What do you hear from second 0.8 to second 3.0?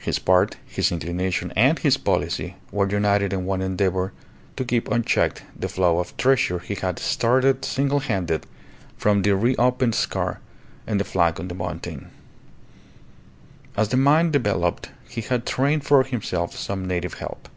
inclination, and his policy were